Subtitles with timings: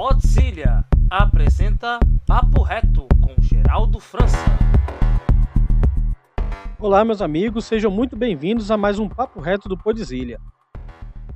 [0.00, 4.38] Podzilha apresenta Papo Reto com Geraldo França.
[6.78, 10.40] Olá, meus amigos, sejam muito bem-vindos a mais um Papo Reto do Podzilha.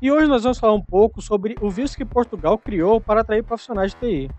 [0.00, 3.44] E hoje nós vamos falar um pouco sobre o visto que Portugal criou para atrair
[3.44, 4.30] profissionais de TI.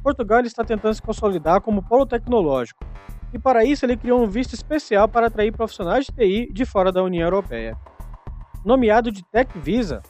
[0.00, 2.84] Portugal está tentando se consolidar como polo tecnológico,
[3.32, 6.92] e para isso ele criou um visto especial para atrair profissionais de TI de fora
[6.92, 7.76] da União Europeia.
[8.64, 10.02] Nomeado de Tech Visa,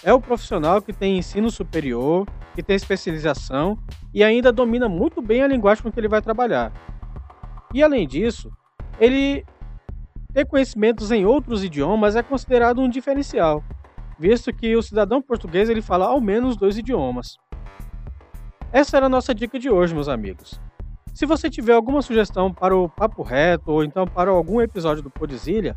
[0.04, 3.78] É o profissional que tem ensino superior, que tem especialização
[4.14, 6.74] e ainda domina muito bem a linguagem com que ele vai trabalhar.
[7.74, 8.52] E além disso,
[9.00, 9.46] ele
[10.34, 13.64] ter conhecimentos em outros idiomas é considerado um diferencial,
[14.22, 17.40] visto que o cidadão português ele fala ao menos dois idiomas.
[18.72, 20.62] Essa era a nossa dica de hoje, meus amigos.
[21.12, 25.10] Se você tiver alguma sugestão para o Papo Reto ou então para algum episódio do
[25.10, 25.76] Podzilha,